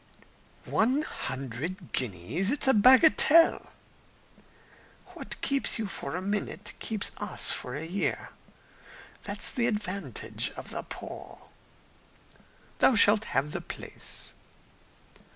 "One 0.65 1.03
hundred 1.03 1.91
guineas! 1.93 2.49
It's 2.49 2.67
a 2.67 2.73
bagatelle." 2.73 3.69
"What 5.13 5.39
keeps 5.41 5.77
you 5.77 5.85
for 5.85 6.15
a 6.15 6.23
minute, 6.23 6.73
keeps 6.79 7.11
us 7.17 7.51
for 7.51 7.75
a 7.75 7.85
year. 7.85 8.29
That's 9.25 9.51
the 9.51 9.67
advantage 9.67 10.49
of 10.57 10.71
the 10.71 10.81
poor." 10.81 11.49
"Thou 12.79 12.95
shalt 12.95 13.25
have 13.25 13.51
the 13.51 13.61
place." 13.61 14.33